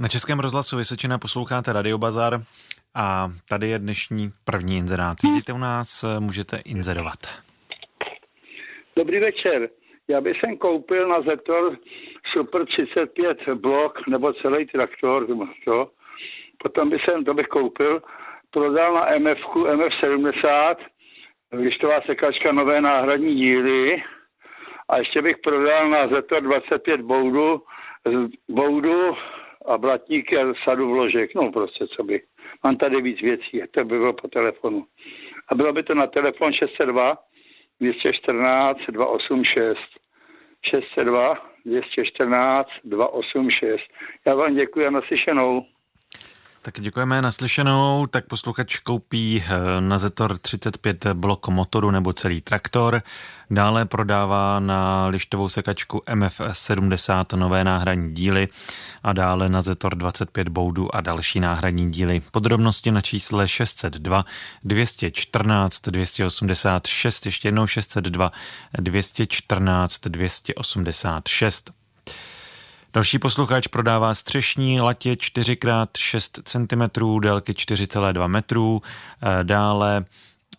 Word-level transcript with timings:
Na 0.00 0.08
Českém 0.08 0.40
rozhlasu 0.40 0.76
Vysočina 0.76 1.18
posloucháte 1.18 1.72
Radio 1.72 1.98
Bazar 1.98 2.34
a 2.94 3.28
tady 3.48 3.68
je 3.68 3.78
dnešní 3.78 4.30
první 4.44 4.76
inzerát. 4.76 5.22
Vidíte 5.22 5.52
u 5.52 5.58
nás, 5.58 6.04
můžete 6.18 6.56
inzerovat. 6.64 7.18
Dobrý 8.96 9.20
večer. 9.20 9.68
Já 10.08 10.20
bych 10.20 10.36
jsem 10.40 10.56
koupil 10.56 11.08
na 11.08 11.20
Zetor 11.22 11.76
Super 12.36 12.66
35 12.66 13.38
blok 13.54 14.06
nebo 14.08 14.32
celý 14.32 14.66
traktor, 14.66 15.26
to. 15.64 15.90
Potom 16.62 16.90
bych 16.90 17.00
jsem, 17.04 17.24
to 17.24 17.34
bych 17.34 17.46
koupil, 17.46 18.02
prodal 18.50 18.94
na 18.94 19.18
MF, 19.18 19.38
MF70, 19.54 20.76
lištová 21.52 22.00
sekačka 22.06 22.52
nové 22.52 22.80
náhradní 22.80 23.34
díly 23.34 24.02
a 24.88 24.98
ještě 24.98 25.22
bych 25.22 25.36
prodal 25.44 25.90
na 25.90 26.08
Zetor 26.08 26.42
25 26.42 27.00
boudu, 27.00 27.62
boudu 28.48 29.16
a 29.68 29.78
blatníky 29.78 30.38
a 30.38 30.54
sadu 30.64 30.90
vložek, 30.90 31.34
no 31.34 31.52
prostě 31.52 31.86
co 31.86 32.02
by. 32.02 32.22
Mám 32.64 32.76
tady 32.76 33.02
víc 33.02 33.20
věcí, 33.22 33.62
to 33.70 33.84
by 33.84 33.98
bylo 33.98 34.12
po 34.12 34.28
telefonu. 34.28 34.84
A 35.48 35.54
bylo 35.54 35.72
by 35.72 35.82
to 35.82 35.94
na 35.94 36.06
telefon 36.06 36.52
602 36.52 37.18
214 37.80 38.78
286. 38.88 39.78
602 40.70 41.34
214 41.64 42.68
286. 42.84 43.82
Já 44.26 44.34
vám 44.34 44.54
děkuji 44.54 44.86
a 44.86 44.90
naslyšenou. 44.90 45.62
Tak 46.68 46.80
děkujeme 46.80 47.22
naslyšenou. 47.22 48.06
Tak 48.06 48.26
posluchač 48.26 48.78
koupí 48.78 49.44
eh, 49.46 49.80
na 49.80 49.98
Zetor 49.98 50.38
35 50.38 51.06
blok 51.12 51.48
motoru 51.48 51.90
nebo 51.90 52.12
celý 52.12 52.40
traktor. 52.40 53.02
Dále 53.50 53.84
prodává 53.84 54.60
na 54.60 55.06
lištovou 55.06 55.48
sekačku 55.48 56.02
MF70 56.06 57.36
nové 57.36 57.64
náhradní 57.64 58.14
díly 58.14 58.48
a 59.02 59.12
dále 59.12 59.48
na 59.48 59.62
Zetor 59.62 59.94
25 59.94 60.48
boudu 60.48 60.94
a 60.94 61.00
další 61.00 61.40
náhradní 61.40 61.90
díly. 61.90 62.20
Podrobnosti 62.30 62.90
na 62.90 63.00
čísle 63.00 63.48
602 63.48 64.24
214 64.64 65.80
286, 65.80 67.26
ještě 67.26 67.48
jednou 67.48 67.66
602 67.66 68.32
214 68.80 70.00
286. 70.00 71.70
Další 72.98 73.18
posluchač 73.18 73.66
prodává 73.66 74.14
střešní 74.14 74.80
latě 74.80 75.12
4x6 75.12 76.42
cm, 76.44 77.20
délky 77.20 77.52
4,2 77.52 78.28
metrů, 78.28 78.82
eh, 79.22 79.44
dále 79.44 80.04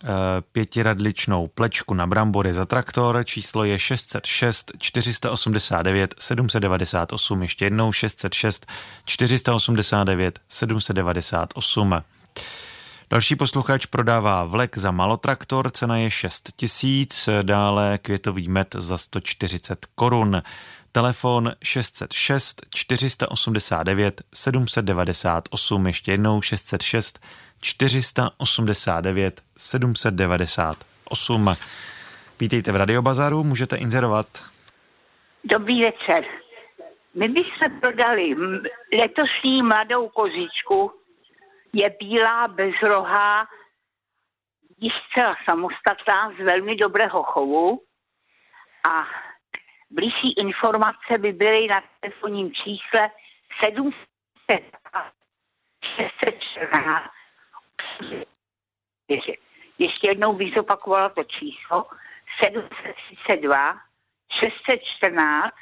eh, 0.04 0.08
pětiradličnou 0.52 1.46
plečku 1.46 1.94
na 1.94 2.06
brambory 2.06 2.52
za 2.52 2.64
traktor, 2.64 3.24
číslo 3.24 3.64
je 3.64 3.78
606 3.78 4.72
489 4.78 6.14
798, 6.18 7.42
ještě 7.42 7.64
jednou 7.64 7.92
606 7.92 8.66
489 9.04 10.40
798. 10.48 12.02
Další 13.10 13.36
posluchač 13.36 13.86
prodává 13.86 14.44
vlek 14.44 14.78
za 14.78 14.90
malotraktor, 14.90 15.70
cena 15.70 15.96
je 15.96 16.10
6 16.10 16.50
tisíc, 16.56 17.28
dále 17.42 17.98
květový 18.02 18.48
met 18.48 18.74
za 18.78 18.98
140 18.98 19.86
korun 19.94 20.42
telefon 20.92 21.52
606 21.62 22.60
489 22.74 24.22
798, 24.34 25.86
ještě 25.86 26.12
jednou 26.12 26.42
606 26.42 27.18
489 27.60 29.42
798. 29.56 31.50
Vítejte 32.40 32.72
v 32.72 32.76
Radiobazaru, 32.76 33.44
můžete 33.44 33.76
inzerovat. 33.76 34.26
Dobrý 35.44 35.82
večer. 35.82 36.24
My 37.14 37.28
bychom 37.28 37.80
prodali 37.80 38.34
letošní 38.98 39.62
mladou 39.62 40.08
kozičku, 40.08 40.92
je 41.72 41.90
bílá, 42.00 42.48
bezrohá, 42.48 43.46
již 44.78 44.92
zcela 45.10 45.36
samostatná, 45.50 46.32
z 46.40 46.44
velmi 46.44 46.76
dobrého 46.76 47.22
chovu 47.22 47.80
a 48.90 49.06
Blížší 49.90 50.32
informace 50.38 51.18
by 51.18 51.32
byly 51.32 51.66
na 51.66 51.82
telefonním 52.00 52.52
čísle 52.52 53.10
700 53.64 53.92
614 55.96 57.10
ještě 59.80 60.08
jednou 60.08 60.32
bych 60.32 60.54
zopakovala 60.54 61.08
to 61.08 61.24
číslo 61.24 61.86
732 62.44 63.80
614 64.40 65.54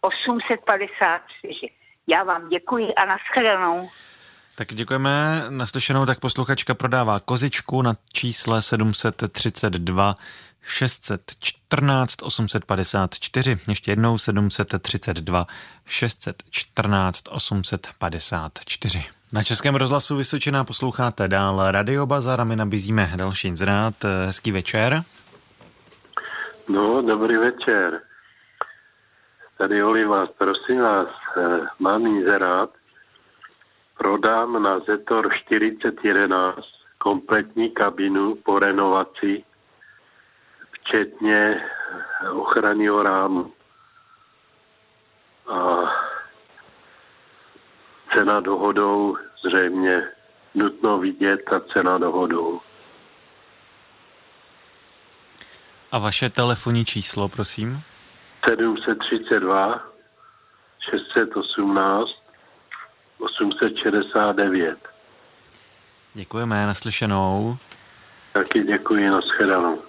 854. 0.00 1.70
Já 2.06 2.24
vám 2.24 2.48
děkuji 2.48 2.94
a 2.94 3.04
nashledanou. 3.04 3.88
Tak 4.58 4.74
děkujeme. 4.74 5.44
Naslyšenou 5.48 6.06
tak 6.06 6.20
posluchačka 6.20 6.74
prodává 6.74 7.20
kozičku 7.20 7.82
na 7.82 7.94
čísle 8.12 8.62
732 8.62 10.14
614 10.62 12.22
854, 12.22 13.56
ještě 13.68 13.90
jednou 13.90 14.18
732 14.18 15.46
614 15.86 17.24
854. 17.30 19.04
Na 19.32 19.42
Českém 19.42 19.74
rozhlasu 19.74 20.16
Vysočina 20.16 20.64
posloucháte 20.64 21.28
dál 21.28 21.70
Radio 21.70 22.06
Bazar 22.06 22.40
a 22.40 22.44
my 22.44 22.56
nabízíme 22.56 23.12
další 23.16 23.48
inzerát. 23.48 23.94
Hezký 24.26 24.52
večer. 24.52 25.02
No, 26.68 27.02
dobrý 27.02 27.36
večer. 27.36 28.00
Tady 29.58 29.82
Oliva, 29.82 30.26
prosím 30.26 30.80
vás, 30.80 31.08
eh, 31.36 31.58
mám 31.78 32.06
inzerát. 32.06 32.77
Prodám 33.98 34.62
na 34.62 34.80
Zetor 34.80 35.34
4011 35.34 36.56
kompletní 36.98 37.70
kabinu 37.70 38.34
po 38.34 38.58
renovaci 38.58 39.44
včetně 40.70 41.60
ochranného 42.32 43.02
rámu. 43.02 43.52
A 45.48 45.78
cena 48.14 48.40
dohodou 48.40 49.16
zřejmě 49.44 50.08
nutno 50.54 50.98
vidět 50.98 51.52
a 51.52 51.60
cena 51.60 51.98
dohodou. 51.98 52.60
A 55.92 55.98
vaše 55.98 56.30
telefonní 56.30 56.84
číslo, 56.84 57.28
prosím? 57.28 57.80
732 58.48 59.82
618 60.90 62.27
869. 63.18 64.78
Děkujeme, 66.14 66.66
naslyšenou. 66.66 67.56
Taky 68.32 68.62
děkuji, 68.62 69.10
nashledanou. 69.10 69.82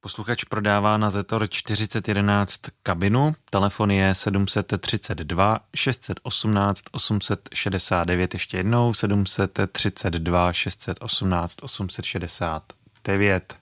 Posluchač 0.00 0.44
prodává 0.44 0.96
na 0.96 1.10
Zetor 1.10 1.48
4011 1.48 2.60
kabinu, 2.82 3.32
telefon 3.50 3.90
je 3.90 4.14
732 4.14 5.58
618 5.76 6.84
869, 6.92 8.34
ještě 8.34 8.56
jednou 8.56 8.94
732 8.94 10.52
618 10.52 11.62
869. 11.62 13.56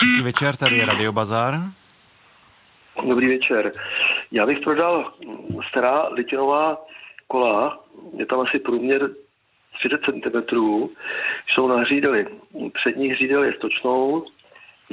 Hezký 0.00 0.22
večer, 0.22 0.56
tady 0.56 0.78
je 0.78 0.86
Radio 0.86 1.12
Bazar. 1.12 1.60
Dobrý 3.08 3.28
večer. 3.28 3.72
Já 4.32 4.46
bych 4.46 4.58
prodal 4.64 5.12
stará 5.70 6.08
litinová 6.08 6.76
kola, 7.28 7.84
je 8.16 8.26
tam 8.26 8.40
asi 8.40 8.58
průměr 8.58 9.10
30 9.78 10.00
cm, 10.04 10.56
jsou 11.48 11.68
na 11.68 11.76
hřídeli. 11.76 12.26
Přední 12.74 13.08
hřídel 13.08 13.44
je 13.44 13.52
stočnou, 13.52 14.26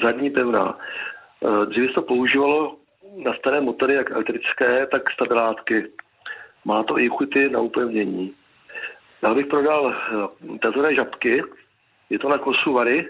zadní 0.04 0.30
pevná. 0.30 0.80
Eh, 1.44 1.66
dříve 1.66 1.88
se 1.88 1.94
to 1.94 2.02
používalo 2.02 2.78
na 3.24 3.34
staré 3.34 3.62
motory, 3.62 3.94
jak 3.94 4.12
elektrické, 4.12 4.88
tak 4.92 5.12
stabilátky. 5.12 5.86
Má 6.66 6.84
to 6.84 7.00
i 7.00 7.10
chuty 7.10 7.50
na 7.50 7.60
upevnění. 7.60 8.34
Já 9.22 9.34
bych 9.34 9.46
prodal 9.46 9.94
eh, 9.96 10.58
tazoré 10.62 10.96
žabky, 10.96 11.44
je 12.10 12.20
to 12.20 12.30
na 12.30 12.38
kosu 12.38 12.74
vary, 12.74 13.08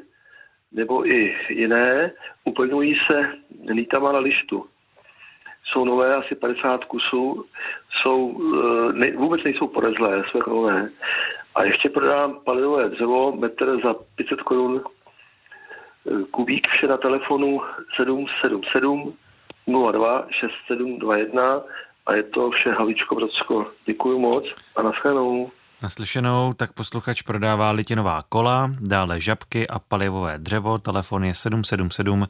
nebo 0.72 1.08
i 1.08 1.36
jiné, 1.50 2.12
upevňují 2.44 2.96
se 3.12 3.30
nítama 3.74 4.12
na 4.12 4.20
lištu. 4.20 4.66
Jsou 5.72 5.86
nové, 5.86 6.16
asi 6.16 6.36
50 6.36 6.86
kusů, 6.86 7.46
jsou, 8.02 8.42
eh, 8.54 8.94
ne, 8.94 9.12
vůbec 9.12 9.44
nejsou 9.44 9.68
porezlé, 9.68 10.24
jsou 10.32 10.40
nové. 10.48 10.90
A 11.56 11.64
ještě 11.64 11.90
prodám 11.90 12.40
palivové 12.46 12.90
dřevo, 12.90 13.32
metr 13.36 13.78
za 13.84 13.94
500 14.16 14.42
korun 14.42 14.82
Kubík 16.32 16.68
vše 16.68 16.88
na 16.88 16.98
telefonu 16.98 17.62
777 17.96 19.14
02 19.66 20.28
6721 20.40 21.62
a 22.06 22.14
je 22.14 22.24
to 22.24 22.50
vše 22.50 22.72
Havičko 22.72 23.16
Brodsko. 23.16 23.66
Děkuji 23.86 24.20
moc 24.20 24.46
a 24.76 24.82
nashledanou. 24.82 25.52
Naslyšenou 25.82 26.54
tak 26.54 26.74
posluchač 26.74 27.22
prodává 27.22 27.72
litinová 27.72 28.24
kola, 28.30 28.72
dále 28.80 29.22
žabky 29.22 29.68
a 29.68 29.80
palivové 29.80 30.38
dřevo. 30.38 30.78
Telefon 30.78 31.24
je 31.24 31.36
777 31.36 32.26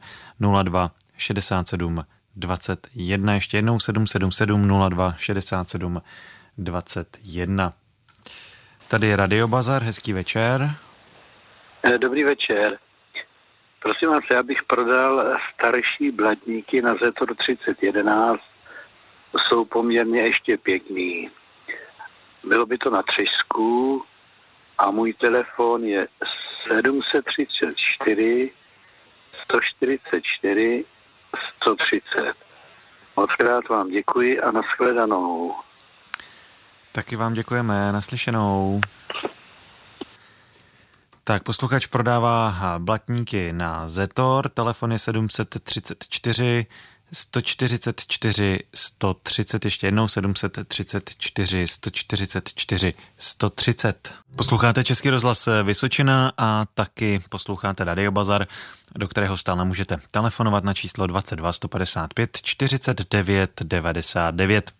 02 0.64 0.90
67 1.16 2.04
21. 2.36 3.34
Ještě 3.34 3.56
jednou 3.56 3.80
777 3.80 4.88
02 4.90 5.12
67 5.12 6.02
21. 6.58 7.72
Tady 8.88 9.06
je 9.06 9.16
Radio 9.16 9.48
Bazar, 9.48 9.82
hezký 9.82 10.12
večer. 10.12 10.70
Eh, 11.82 11.98
dobrý 11.98 12.24
večer. 12.24 12.78
Prosím 13.82 14.08
vás, 14.08 14.24
já 14.30 14.42
bych 14.42 14.62
prodal 14.62 15.38
starší 15.54 16.10
blatníky 16.10 16.82
na 16.82 16.94
Zetor 16.94 17.34
3011. 17.34 18.40
Jsou 19.36 19.64
poměrně 19.64 20.20
ještě 20.20 20.56
pěkný. 20.56 21.30
Bylo 22.44 22.66
by 22.66 22.78
to 22.78 22.90
na 22.90 23.02
třesku 23.02 24.04
a 24.78 24.90
můj 24.90 25.12
telefon 25.12 25.84
je 25.84 26.08
734 26.68 28.50
144 29.44 30.84
130. 31.66 32.34
Moc 33.16 33.30
krát 33.38 33.68
vám 33.68 33.88
děkuji 33.88 34.40
a 34.40 34.50
nashledanou. 34.50 35.54
Taky 36.92 37.16
vám 37.16 37.34
děkujeme, 37.34 37.92
naslyšenou. 37.92 38.80
Tak, 41.24 41.42
posluchač 41.42 41.86
prodává 41.86 42.54
blatníky 42.78 43.52
na 43.52 43.88
Zetor, 43.88 44.48
telefon 44.48 44.92
je 44.92 44.98
734 44.98 46.66
144 47.12 48.58
130, 48.74 49.64
ještě 49.64 49.86
jednou 49.86 50.08
734 50.08 51.68
144 51.68 52.94
130. 53.18 54.14
Posloucháte 54.36 54.84
Český 54.84 55.10
rozhlas 55.10 55.48
Vysočina 55.62 56.32
a 56.38 56.64
taky 56.74 57.20
posloucháte 57.28 57.84
Radio 57.84 58.10
Bazar, 58.10 58.46
do 58.96 59.08
kterého 59.08 59.36
stále 59.36 59.64
můžete 59.64 59.96
telefonovat 60.10 60.64
na 60.64 60.74
číslo 60.74 61.06
22 61.06 61.52
155 61.52 62.38
49 62.42 63.62
99. 63.62 64.72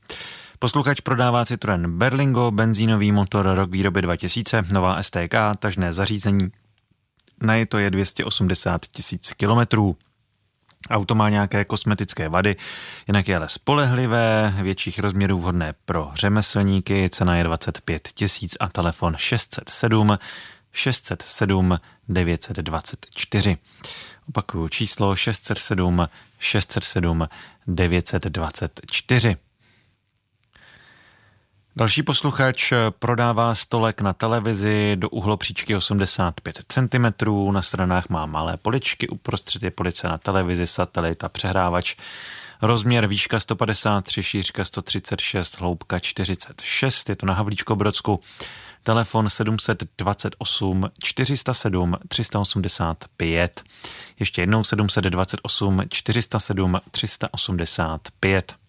Posluchač 0.58 1.00
prodává 1.00 1.44
Citroen 1.44 1.98
Berlingo, 1.98 2.50
benzínový 2.50 3.12
motor 3.12 3.46
rok 3.54 3.70
výroby 3.70 4.02
2000, 4.02 4.62
nová 4.72 5.02
STK, 5.02 5.34
tažné 5.58 5.92
zařízení. 5.92 6.50
Na 7.42 7.54
je 7.54 7.66
to 7.66 7.78
je 7.78 7.90
280 7.90 8.86
tisíc 8.86 9.32
kilometrů. 9.32 9.96
Auto 10.90 11.14
má 11.14 11.28
nějaké 11.28 11.64
kosmetické 11.64 12.28
vady, 12.28 12.56
jinak 13.06 13.28
je 13.28 13.36
ale 13.36 13.48
spolehlivé, 13.48 14.54
větších 14.62 14.98
rozměrů 14.98 15.38
vhodné 15.38 15.74
pro 15.84 16.10
řemeslníky, 16.14 17.10
cena 17.10 17.36
je 17.36 17.44
25 17.44 18.08
tisíc 18.14 18.56
a 18.60 18.68
telefon 18.68 19.14
607 19.16 20.18
607 20.72 21.78
924. 22.08 23.56
Opakuju 24.28 24.68
číslo 24.68 25.16
607 25.16 26.08
607 26.38 27.28
924. 27.66 29.36
Další 31.78 32.02
posluchač 32.02 32.72
prodává 32.90 33.54
stolek 33.54 34.00
na 34.00 34.12
televizi 34.12 34.96
do 34.96 35.08
uhlopříčky 35.08 35.76
85 35.76 36.58
cm, 36.68 37.06
na 37.52 37.62
stranách 37.62 38.08
má 38.08 38.26
malé 38.26 38.56
poličky, 38.56 39.08
uprostřed 39.08 39.62
je 39.62 39.70
police 39.70 40.08
na 40.08 40.18
televizi, 40.18 40.66
satelit 40.66 41.24
a 41.24 41.28
přehrávač. 41.28 41.96
Rozměr 42.62 43.06
výška 43.06 43.40
153, 43.40 44.22
šířka 44.22 44.64
136, 44.64 45.60
hloubka 45.60 45.98
46, 45.98 47.08
je 47.08 47.16
to 47.16 47.26
na 47.26 47.34
Havlíčko 47.34 47.76
Brodsku. 47.76 48.20
Telefon 48.82 49.30
728 49.30 50.90
407 51.02 51.96
385. 52.08 53.62
Ještě 54.20 54.42
jednou 54.42 54.64
728 54.64 55.82
407 55.90 56.80
385. 56.90 58.65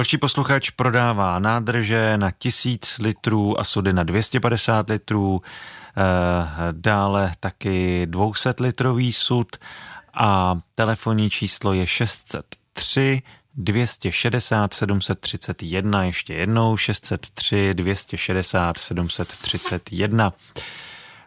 Další 0.00 0.18
posluchač 0.18 0.70
prodává 0.70 1.38
nádrže 1.38 2.16
na 2.16 2.30
1000 2.30 2.98
litrů 2.98 3.60
a 3.60 3.64
sudy 3.64 3.92
na 3.92 4.02
250 4.02 4.90
litrů, 4.90 5.42
eh, 5.42 6.02
dále 6.72 7.32
taky 7.40 8.06
200 8.06 8.54
litrový 8.60 9.12
sud 9.12 9.56
a 10.14 10.58
telefonní 10.74 11.30
číslo 11.30 11.72
je 11.72 11.86
603 11.86 13.22
260 13.54 14.74
731, 14.74 16.04
ještě 16.04 16.34
jednou 16.34 16.76
603 16.76 17.74
260 17.74 18.78
731. 18.78 20.32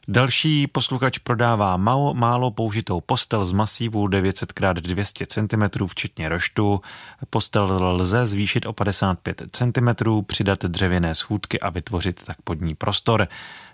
Další 0.07 0.67
posluchač 0.67 1.17
prodává 1.17 1.77
málo, 1.77 2.13
málo 2.13 2.51
použitou 2.51 3.01
postel 3.01 3.45
z 3.45 3.51
masívu 3.51 4.07
900x200 4.07 5.25
cm, 5.25 5.88
včetně 5.88 6.29
roštu. 6.29 6.81
Postel 7.29 7.95
lze 7.95 8.27
zvýšit 8.27 8.65
o 8.65 8.73
55 8.73 9.41
cm, 9.51 10.21
přidat 10.25 10.65
dřevěné 10.65 11.15
schůdky 11.15 11.59
a 11.59 11.69
vytvořit 11.69 12.23
tak 12.25 12.41
pod 12.44 12.61
ní 12.61 12.75
prostor. 12.75 13.27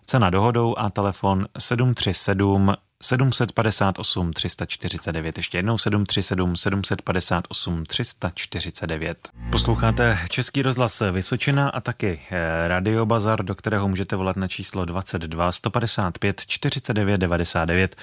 Cena 0.06 0.30
dohodou 0.30 0.76
a 0.78 0.90
telefon 0.90 1.46
737 1.58 2.74
758 3.04 4.34
349, 4.34 5.38
ještě 5.38 5.58
jednou 5.58 5.78
737 5.78 6.56
758 6.56 7.84
349. 7.86 9.18
Posloucháte 9.52 10.18
Český 10.30 10.62
rozhlas 10.62 11.04
Vysočina 11.12 11.70
a 11.70 11.82
taky 11.82 12.22
eh, 12.32 12.68
Radio 12.68 13.06
Bazar, 13.06 13.44
do 13.44 13.56
kterého 13.56 13.88
můžete 13.88 14.16
volat 14.16 14.38
na 14.38 14.48
číslo 14.48 14.86
22 14.86 15.52
155 15.52 16.42
49 16.48 17.18
99. 17.18 17.96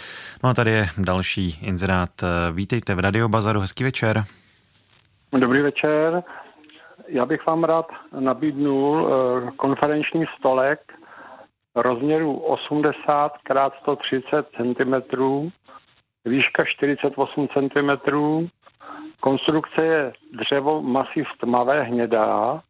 No 0.44 0.50
a 0.50 0.54
tady 0.54 0.70
je 0.70 0.86
další 0.98 1.58
inzerát. 1.62 2.10
Vítejte 2.52 2.94
v 2.94 3.00
Radio 3.00 3.28
Bazaru, 3.28 3.60
hezký 3.60 3.84
večer. 3.84 4.22
Dobrý 5.32 5.62
večer. 5.62 6.22
Já 7.08 7.26
bych 7.26 7.46
vám 7.46 7.64
rád 7.64 7.86
nabídnul 8.20 9.08
eh, 9.08 9.50
konferenční 9.56 10.24
stolek 10.38 10.92
rozměru 11.76 12.38
80 12.38 13.32
x 13.50 13.78
130 13.80 14.46
cm, 14.56 14.94
výška 16.24 16.64
48 16.64 17.48
cm, 17.48 17.90
konstrukce 19.20 19.84
je 19.84 20.12
dřevo 20.32 20.82
masiv 20.82 21.26
tmavé 21.40 21.82
hnědá, 21.82 22.62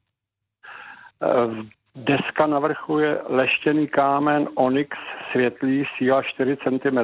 deska 1.95 2.47
na 2.47 2.59
vrchu 2.59 2.99
je 2.99 3.21
leštěný 3.29 3.89
kámen 3.89 4.49
Onyx 4.55 4.99
světlý, 5.33 5.85
síla 5.99 6.23
4 6.23 6.57
cm. 6.57 6.99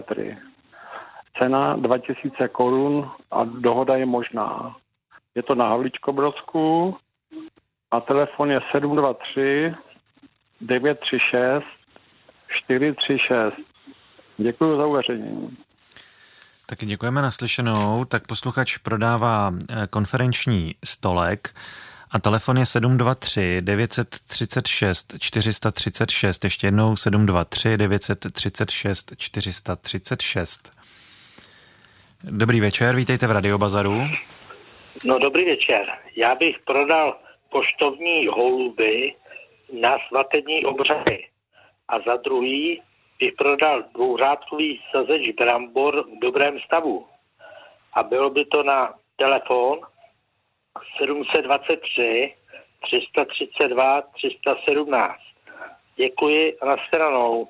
Cena 1.43 1.77
2000 1.77 2.49
korun 2.49 3.11
a 3.31 3.45
dohoda 3.45 3.97
je 3.97 4.07
možná. 4.07 4.77
Je 5.35 5.43
to 5.43 5.55
na 5.55 5.69
Havličkobrodsku 5.69 6.97
a 7.91 8.01
telefon 8.01 8.51
je 8.51 8.61
723 8.73 9.75
936 10.61 11.82
436. 12.65 13.55
Děkuji 14.39 14.77
za 14.77 14.87
uvaření. 14.87 15.57
Taky 16.67 16.87
děkujeme 16.87 17.23
naslyšenou. 17.23 18.05
Tak 18.05 18.27
posluchač 18.27 18.77
prodává 18.79 19.53
eh, 19.71 19.87
konferenční 19.87 20.75
stolek 20.85 21.55
a 22.11 22.19
telefon 22.19 22.59
je 22.59 22.67
723 22.67 23.61
936 23.61 25.15
436. 25.19 26.45
Ještě 26.45 26.67
jednou 26.67 26.97
723 26.97 27.77
936 27.77 29.13
436. 29.19 30.71
Dobrý 32.25 32.61
večer, 32.61 32.97
vítejte 32.97 33.27
v 33.27 33.31
Radiobazaru. 33.31 34.01
No 35.05 35.19
dobrý 35.19 35.45
večer. 35.45 35.87
Já 36.17 36.35
bych 36.35 36.57
prodal 36.67 37.19
poštovní 37.51 38.27
holuby 38.27 39.15
na 39.81 39.97
svatební 40.09 40.65
obřady 40.65 41.32
a 41.93 41.97
za 42.07 42.17
druhý 42.17 42.83
bych 43.19 43.33
prodal 43.39 43.85
dvouřádkový 43.95 44.81
sazeč 44.91 45.35
brambor 45.37 46.05
v 46.05 46.19
dobrém 46.23 46.59
stavu. 46.67 47.07
A 47.93 48.03
bylo 48.03 48.31
by 48.31 48.45
to 48.45 48.63
na 48.63 48.95
telefon 49.17 49.79
723 50.99 52.35
332 52.83 54.03
317. 54.03 55.15
Děkuji 55.97 56.59
a 56.61 56.67
nashledanou. 56.67 57.49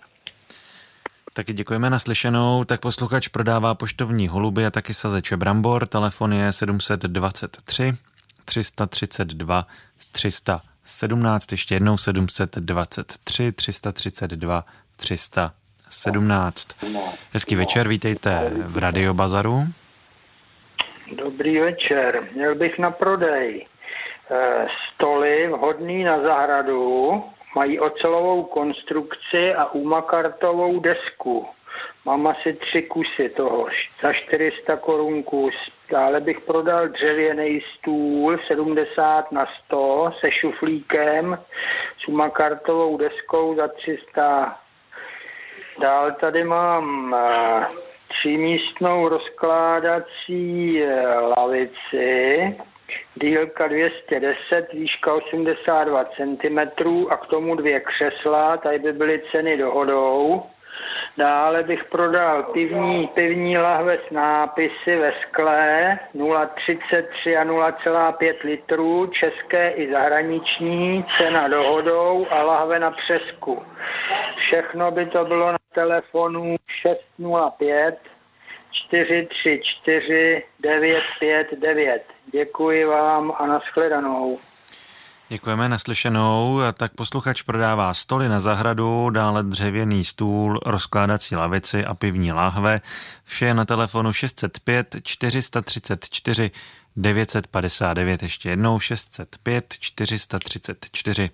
Taky 1.32 1.52
děkujeme 1.52 1.90
naslyšenou. 1.90 2.64
Tak 2.64 2.80
posluchač 2.80 3.28
prodává 3.28 3.74
poštovní 3.74 4.28
holuby 4.28 4.66
a 4.66 4.70
taky 4.70 4.94
sazeče 4.94 5.36
brambor. 5.36 5.86
Telefon 5.86 6.32
je 6.32 6.52
723 6.52 7.92
332 8.44 9.66
300. 10.12 10.71
17, 10.84 11.52
ještě 11.52 11.74
jednou 11.74 11.96
723, 11.96 13.52
332, 13.52 14.64
317. 14.96 16.68
Hezký 17.32 17.54
večer, 17.54 17.88
vítejte 17.88 18.50
v 18.54 18.78
Radio 18.78 19.14
Bazaru. 19.14 19.64
Dobrý 21.12 21.58
večer, 21.58 22.28
měl 22.34 22.54
bych 22.54 22.78
na 22.78 22.90
prodej 22.90 23.66
eh, 24.30 24.66
stoly 24.94 25.48
vhodný 25.48 26.04
na 26.04 26.22
zahradu, 26.22 27.24
mají 27.56 27.80
ocelovou 27.80 28.42
konstrukci 28.42 29.54
a 29.54 29.72
umakartovou 29.72 30.80
desku. 30.80 31.46
Mám 32.04 32.26
asi 32.26 32.52
tři 32.52 32.82
kusy 32.82 33.28
toho, 33.36 33.66
za 34.02 34.12
400 34.12 34.76
korun 34.76 35.22
kus. 35.22 35.54
Dále 35.92 36.20
bych 36.20 36.40
prodal 36.40 36.88
dřevěný 36.88 37.60
stůl 37.78 38.38
70 38.46 39.32
na 39.32 39.46
100 39.64 40.10
se 40.20 40.30
šuflíkem, 40.32 41.38
s 42.04 42.08
umakartovou 42.08 42.96
deskou 42.96 43.56
za 43.56 43.68
300. 43.68 44.58
Dál 45.80 46.12
tady 46.20 46.44
mám 46.44 47.14
eh, 47.14 47.66
třímístnou 48.08 49.08
rozkládací 49.08 50.82
eh, 50.82 51.04
lavici, 51.38 52.56
dílka 53.14 53.66
210, 53.66 54.72
výška 54.72 55.14
82 55.14 56.04
cm 56.04 56.58
a 57.10 57.16
k 57.16 57.26
tomu 57.26 57.54
dvě 57.54 57.80
křesla, 57.80 58.56
tady 58.56 58.78
by 58.78 58.92
byly 58.92 59.22
ceny 59.30 59.56
dohodou. 59.56 60.42
Dále 61.18 61.62
bych 61.62 61.84
prodal 61.84 62.42
pivní, 62.42 63.06
pivní 63.06 63.58
lahve 63.58 63.98
s 64.08 64.10
nápisy 64.10 64.96
ve 64.96 65.12
skle 65.22 65.98
0,33 66.14 67.38
a 67.38 67.44
0,5 67.44 68.34
litrů, 68.44 69.06
české 69.06 69.70
i 69.70 69.92
zahraniční, 69.92 71.04
cena 71.20 71.48
dohodou 71.48 72.26
a 72.30 72.42
lahve 72.42 72.78
na 72.78 72.90
přesku. 72.90 73.62
Všechno 74.36 74.90
by 74.90 75.06
to 75.06 75.24
bylo 75.24 75.52
na 75.52 75.58
telefonu 75.74 76.56
605 76.82 77.98
434 78.88 80.42
959. 80.60 82.02
Děkuji 82.32 82.84
vám 82.84 83.32
a 83.38 83.46
nashledanou. 83.46 84.38
Děkujeme 85.32 85.68
naslyšenou. 85.68 86.60
Tak 86.78 86.92
posluchač 86.94 87.42
prodává 87.42 87.94
stoly 87.94 88.28
na 88.28 88.40
zahradu, 88.40 89.10
dále 89.10 89.42
dřevěný 89.42 90.04
stůl, 90.04 90.60
rozkládací 90.66 91.36
lavici 91.36 91.84
a 91.84 91.94
pivní 91.94 92.32
láhve. 92.32 92.80
Vše 93.24 93.44
je 93.44 93.54
na 93.54 93.64
telefonu 93.64 94.12
605 94.12 94.96
434 95.02 96.50
959. 96.96 98.22
Ještě 98.22 98.48
jednou 98.48 98.80
605 98.80 99.74
434 99.78 101.30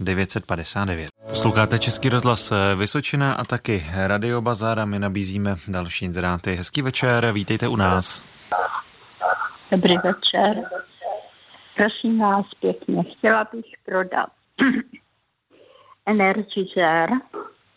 959. 0.00 1.10
Posloucháte 1.28 1.78
Český 1.78 2.08
rozhlas 2.08 2.52
Vysočina 2.76 3.32
a 3.32 3.44
taky 3.44 3.86
Radio 3.94 4.40
Bazar 4.40 4.80
a 4.80 4.84
my 4.84 4.98
nabízíme 4.98 5.54
další 5.68 6.04
inzeráty. 6.04 6.56
Hezký 6.56 6.82
večer, 6.82 7.32
vítejte 7.32 7.68
u 7.68 7.76
nás. 7.76 8.22
Dobrý 9.70 9.94
večer. 9.94 10.80
Prosím 11.80 12.18
vás 12.18 12.46
pěkně, 12.60 13.02
chtěla 13.02 13.46
bych 13.52 13.64
prodat 13.84 14.32
Energizer. 16.06 17.10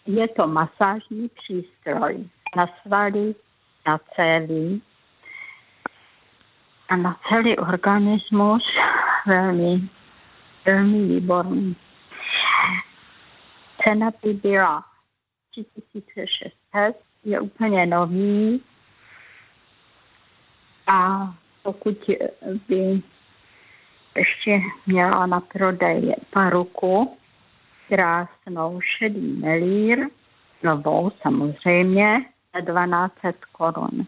Je 0.06 0.28
to 0.28 0.48
masážní 0.48 1.30
přístroj 1.30 2.30
na 2.58 2.66
svaly, 2.82 3.36
na 3.88 3.98
celý 4.16 4.82
a 6.90 6.96
na 6.96 7.20
celý 7.30 7.58
organismus 7.58 8.64
velmi, 9.28 9.90
velmi 10.66 11.08
výborný. 11.08 11.76
Cena 13.86 14.12
by 14.24 14.34
byla 14.34 14.86
3600, 15.52 17.02
je 17.24 17.40
úplně 17.40 17.86
nový 17.86 18.64
a 20.88 21.34
pokud 21.64 21.98
by 22.68 23.02
ještě 24.16 24.62
měla 24.86 25.26
na 25.26 25.40
prodej 25.40 26.16
paruku, 26.30 27.18
krásnou 27.88 28.80
šedý 28.98 29.34
melír, 29.34 30.08
novou 30.64 31.12
samozřejmě, 31.22 32.26
za 32.54 32.62
1200 32.62 33.34
korun. 33.52 34.08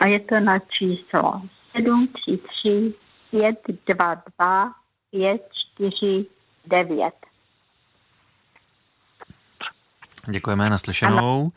A 0.00 0.08
je 0.08 0.20
to 0.20 0.40
na 0.40 0.58
číslo 0.58 1.42
733 1.76 2.94
522 3.30 4.72
549. 5.10 7.14
Děkujeme 10.30 10.70
naslyšenou. 10.70 11.40
Ano. 11.40 11.50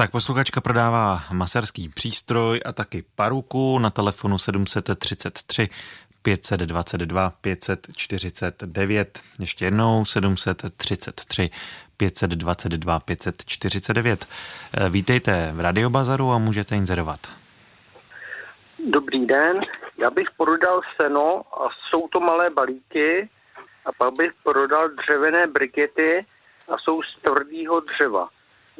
Tak 0.00 0.10
posluchačka 0.10 0.60
prodává 0.60 1.20
maserský 1.32 1.88
přístroj 1.88 2.60
a 2.64 2.72
taky 2.72 3.04
paruku 3.16 3.78
na 3.78 3.90
telefonu 3.90 4.38
733 4.38 5.68
522 6.22 7.30
549. 7.30 9.20
Ještě 9.40 9.64
jednou 9.64 10.04
733 10.04 11.50
522 11.96 13.00
549. 13.00 14.26
Vítejte 14.90 15.52
v 15.54 15.60
Radiobazaru 15.60 16.30
a 16.30 16.38
můžete 16.38 16.76
inzerovat. 16.76 17.20
Dobrý 18.90 19.26
den, 19.26 19.60
já 19.98 20.10
bych 20.10 20.28
prodal 20.36 20.80
seno 21.00 21.42
a 21.62 21.68
jsou 21.90 22.08
to 22.08 22.20
malé 22.20 22.50
balíky 22.50 23.28
a 23.86 23.92
pak 23.92 24.14
bych 24.14 24.30
prodal 24.42 24.88
dřevěné 24.88 25.46
brikety 25.46 26.26
a 26.68 26.78
jsou 26.78 27.02
z 27.02 27.22
tvrdého 27.22 27.80
dřeva. 27.80 28.28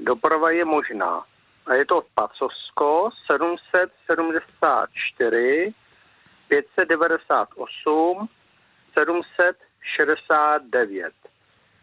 Doprava 0.04 0.50
je 0.50 0.64
možná. 0.64 1.24
A 1.66 1.74
je 1.74 1.86
to 1.86 2.02
Pacosko 2.14 3.10
774 3.26 5.74
598 6.48 8.28
769 8.98 11.12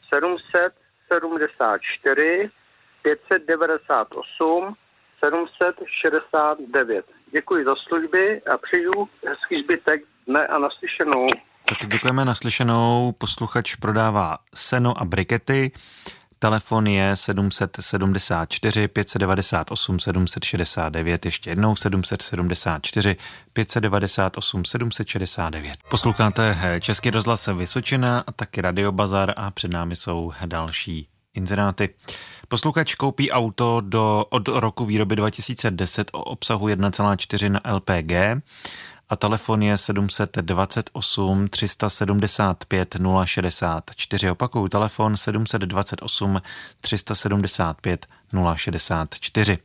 774 0.10 2.50
598 3.02 4.76
769. 5.20 7.06
Děkuji 7.32 7.66
za 7.66 7.76
služby 7.88 8.42
a 8.42 8.58
přeju 8.58 9.10
hezký 9.28 9.64
zbytek 9.64 10.02
dne 10.28 10.48
a 10.48 10.58
naslyšenou. 10.58 11.28
Tak 11.70 11.78
děkujeme 11.88 12.26
naslyšenou. 12.26 13.12
Posluchač 13.18 13.76
prodává 13.76 14.38
seno 14.56 15.02
a 15.02 15.06
brikety. 15.06 15.72
Telefon 16.40 16.88
je 16.88 17.16
774 17.16 18.88
598 18.88 20.00
769, 20.00 21.26
ještě 21.26 21.50
jednou 21.50 21.76
774 21.76 23.16
598 23.54 24.66
769. 24.66 25.78
Posloucháte 25.90 26.58
Český 26.80 27.10
rozhlas 27.10 27.48
Vysočina 27.48 28.24
a 28.28 28.32
taky 28.32 28.62
Radio 28.62 28.92
Bazar 28.92 29.34
a 29.38 29.52
před 29.52 29.74
námi 29.74 29.96
jsou 29.96 30.32
další 30.46 31.08
inzeráty. 31.34 31.90
Posluchač 32.48 32.96
koupí 32.96 33.32
auto 33.32 33.82
do, 33.82 34.26
od 34.30 34.48
roku 34.48 34.86
výroby 34.86 35.16
2010 35.16 36.10
o 36.14 36.24
obsahu 36.24 36.68
1,4 36.68 37.50
na 37.52 37.62
LPG 37.74 38.44
a 39.10 39.16
telefon 39.16 39.64
je 39.64 39.78
728 39.78 41.48
375 41.48 42.96
064. 43.26 44.32
Opakuju, 44.32 44.68
telefon 44.68 45.18
728 45.18 46.42
375 46.82 48.08
064. 48.56 49.58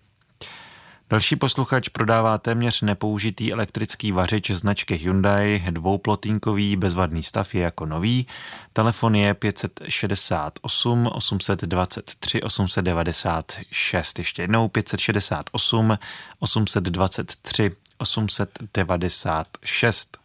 Další 1.13 1.37
posluchač 1.37 1.89
prodává 1.89 2.39
téměř 2.39 2.83
nepoužitý 2.83 3.53
elektrický 3.53 4.13
vařič 4.13 4.51
značky 4.51 4.95
Hyundai, 4.95 5.65
dvouplotínkový 5.71 6.77
bezvadný 6.77 7.23
stav 7.23 7.55
je 7.55 7.63
jako 7.63 7.87
nový. 7.87 8.27
Telefon 8.73 9.15
je 9.15 9.35
568 9.35 11.07
823 11.07 12.43
896. 12.43 14.19
Ještě 14.19 14.43
jednou 14.43 14.69
568 14.69 15.99
823 16.39 17.71
896. 18.03 20.19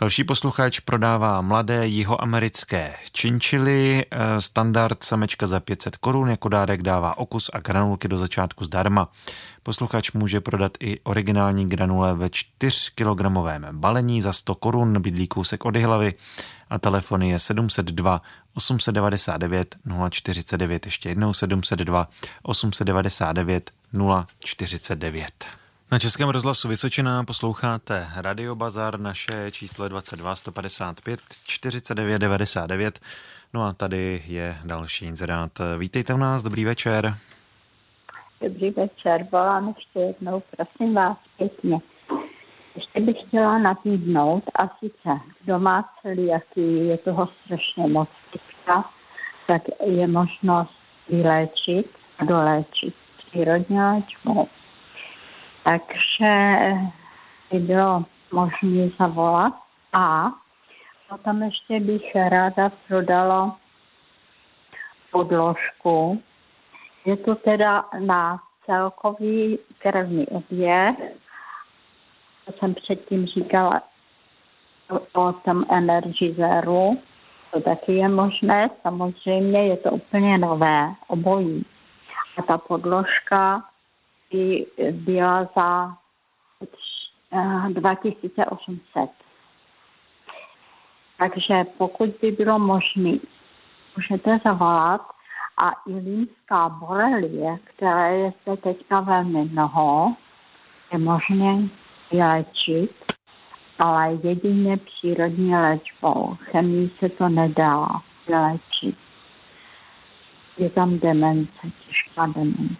Další 0.00 0.24
posluchač 0.24 0.80
prodává 0.80 1.40
mladé 1.40 1.86
jihoamerické 1.86 2.94
činčily, 3.12 4.06
eh, 4.10 4.40
standard 4.40 5.02
samečka 5.02 5.46
za 5.46 5.60
500 5.60 5.96
korun, 5.96 6.30
jako 6.30 6.48
dárek 6.48 6.82
dává 6.82 7.18
okus 7.18 7.50
a 7.52 7.58
granulky 7.58 8.08
do 8.08 8.18
začátku 8.18 8.64
zdarma. 8.64 9.12
Posluchač 9.62 10.12
může 10.12 10.40
prodat 10.40 10.72
i 10.80 11.00
originální 11.00 11.68
granule 11.68 12.14
ve 12.14 12.30
4 12.30 12.90
kg 12.94 13.22
balení 13.72 14.22
za 14.22 14.32
100 14.32 14.54
korun, 14.54 15.02
bydlí 15.02 15.26
kousek 15.26 15.64
od 15.64 15.76
hlavy 15.76 16.14
a 16.70 16.78
telefon 16.78 17.22
je 17.22 17.38
702 17.38 18.22
899 18.54 19.76
049, 20.10 20.86
ještě 20.86 21.08
jednou 21.08 21.34
702 21.34 22.08
899 22.42 23.77
049. 23.92 25.28
Na 25.92 25.98
Českém 25.98 26.28
rozhlasu 26.28 26.68
Vysočina 26.68 27.24
posloucháte 27.24 28.06
Radio 28.16 28.54
Bazar, 28.54 29.00
naše 29.00 29.50
číslo 29.50 29.84
je 29.84 29.88
22 29.88 30.34
155 30.34 31.20
49 31.46 32.18
99. 32.18 32.98
No 33.54 33.62
a 33.62 33.72
tady 33.72 34.22
je 34.26 34.56
další 34.64 35.06
inzerát. 35.06 35.50
Vítejte 35.78 36.14
u 36.14 36.16
nás, 36.16 36.42
dobrý 36.42 36.64
večer. 36.64 37.14
Dobrý 38.40 38.70
večer, 38.70 39.26
volám 39.32 39.74
ještě 39.76 39.98
jednou, 40.00 40.42
prosím 40.56 40.94
vás 40.94 41.18
pěkně. 41.38 41.78
Ještě 42.74 43.00
bych 43.00 43.16
chtěla 43.26 43.58
nabídnout 43.58 44.44
a 44.54 44.68
sice 44.78 45.20
domácí 45.46 46.26
jaký 46.26 46.86
je 46.86 46.98
toho 46.98 47.28
strašně 47.44 47.86
moc 47.86 48.08
teďka 48.32 48.84
tak 49.48 49.62
je 49.86 50.06
možnost 50.06 50.74
vyléčit 51.08 51.86
a 52.18 52.24
doléčit 52.24 52.94
přírodně 53.30 53.84
léčbou. 53.84 54.48
Takže 55.64 56.58
by 57.52 57.58
bylo 57.58 58.04
možné 58.32 58.88
zavolat 58.98 59.54
a 59.92 60.32
potom 61.08 61.42
ještě 61.42 61.80
bych 61.80 62.14
ráda 62.14 62.72
prodala 62.88 63.56
podložku. 65.10 66.22
Je 67.04 67.16
to 67.16 67.34
teda 67.34 67.84
na 67.98 68.40
celkový 68.66 69.58
krevní 69.78 70.28
oběh. 70.28 70.96
To 72.44 72.52
jsem 72.58 72.74
předtím 72.74 73.26
říkala 73.26 73.82
o, 74.90 75.28
o 75.28 75.32
tom 75.32 75.64
energizeru. 75.70 76.98
To 77.52 77.60
taky 77.60 77.92
je 77.92 78.08
možné, 78.08 78.70
samozřejmě 78.82 79.66
je 79.66 79.76
to 79.76 79.90
úplně 79.90 80.38
nové, 80.38 80.92
obojí. 81.06 81.64
A 82.38 82.42
ta 82.42 82.58
podložka 82.58 83.64
by 84.32 84.66
byla 84.92 85.48
za 85.56 85.96
2800. 87.68 88.78
Eh, 88.96 89.08
Takže 91.18 91.64
pokud 91.78 92.10
by 92.20 92.30
bylo 92.30 92.58
možné, 92.58 93.18
můžete 93.96 94.38
zavolat 94.44 95.00
a 95.62 95.70
i 95.90 95.92
límská 95.92 96.68
borelie, 96.68 97.58
které 97.64 98.16
je 98.16 98.32
zde 98.42 98.56
teďka 98.56 99.00
velmi 99.00 99.44
mnoho, 99.44 100.16
je 100.92 100.98
možné 100.98 101.68
léčit, 102.12 102.94
ale 103.78 104.12
jedině 104.22 104.76
přírodní 104.76 105.54
léčbou. 105.56 106.36
Chemii 106.40 106.90
se 106.98 107.08
to 107.08 107.28
nedá 107.28 107.86
léčit. 108.28 109.07
Je 110.58 110.70
tam 110.70 110.98
demence, 110.98 111.70
těžká 111.86 112.26
demence. 112.26 112.74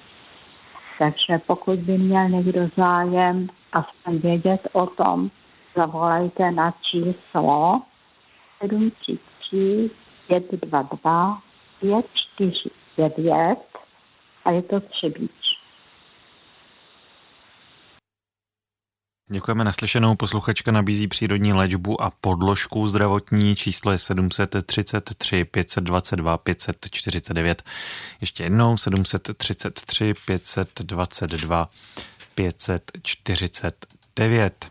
Takže 0.99 1.39
pokud 1.47 1.79
by 1.79 1.99
měl 1.99 2.29
někdo 2.29 2.69
zájem 2.77 3.49
aspoň 3.73 4.19
vědět 4.19 4.69
o 4.73 4.87
tom, 4.87 5.31
zavolejte 5.77 6.51
na 6.51 6.75
číslo 6.91 7.83
733 8.61 9.91
522 10.29 11.39
549 11.81 13.59
a 14.45 14.51
je 14.53 14.63
to 14.63 14.81
Třebíč. 14.81 15.48
Děkujeme 19.31 19.65
naslyšenou. 19.65 20.15
Posluchačka 20.15 20.71
nabízí 20.71 21.09
přírodní 21.09 21.53
léčbu 21.53 22.03
a 22.03 22.13
podložku 22.21 22.87
zdravotní. 22.87 23.57
Číslo 23.57 23.93
je 23.93 23.99
733 23.99 25.45
522 25.45 26.39
549. 26.39 27.63
Ještě 28.21 28.43
jednou 28.43 28.77
733 28.77 30.15
522 30.27 31.71
549. 32.35 34.69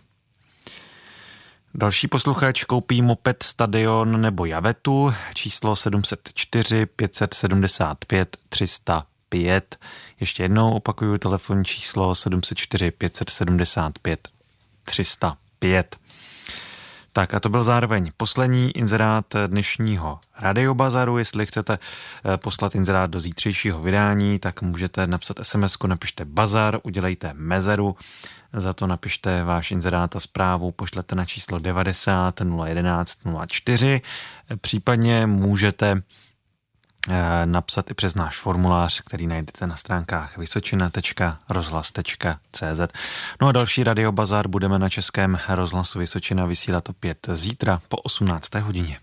Další 1.73 2.07
posluchač 2.07 2.63
koupí 2.63 3.01
moped 3.01 3.43
Stadion 3.43 4.21
nebo 4.21 4.45
Javetu, 4.45 5.13
číslo 5.33 5.75
704 5.75 6.85
575 6.85 8.37
305. 8.49 9.77
Ještě 10.19 10.43
jednou 10.43 10.71
opakuju 10.71 11.17
telefonní 11.17 11.65
číslo 11.65 12.15
704 12.15 12.91
575 12.91 14.36
305. 14.87 15.95
Tak 17.13 17.33
a 17.33 17.39
to 17.39 17.49
byl 17.49 17.63
zároveň 17.63 18.11
poslední 18.17 18.71
inzerát 18.77 19.25
dnešního 19.47 20.19
radiobazaru. 20.39 21.17
Jestli 21.17 21.45
chcete 21.45 21.79
eh, 21.79 22.37
poslat 22.37 22.75
inzerát 22.75 23.09
do 23.09 23.19
zítřejšího 23.19 23.81
vydání, 23.81 24.39
tak 24.39 24.61
můžete 24.61 25.07
napsat 25.07 25.37
SMS, 25.41 25.77
napište 25.87 26.25
bazar, 26.25 26.79
udělejte 26.83 27.31
mezeru, 27.33 27.95
za 28.53 28.73
to 28.73 28.87
napište 28.87 29.43
váš 29.43 29.71
inzerát 29.71 30.15
a 30.15 30.19
zprávu, 30.19 30.71
pošlete 30.71 31.15
na 31.15 31.25
číslo 31.25 31.59
90 31.59 32.41
011 32.65 33.19
04, 33.47 34.01
případně 34.61 35.27
můžete 35.27 36.01
napsat 37.45 37.91
i 37.91 37.93
přes 37.93 38.15
náš 38.15 38.39
formulář, 38.39 39.01
který 39.01 39.27
najdete 39.27 39.67
na 39.67 39.75
stránkách 39.75 40.37
vysočina.rozhlas.cz. 40.37 42.81
No 43.41 43.47
a 43.47 43.51
další 43.51 43.83
radiobazar 43.83 44.47
budeme 44.47 44.79
na 44.79 44.89
Českém 44.89 45.39
rozhlasu 45.49 45.99
Vysočina 45.99 46.45
vysílat 46.45 46.89
opět 46.89 47.27
zítra 47.33 47.81
po 47.87 47.97
18. 47.97 48.55
hodině. 48.55 48.99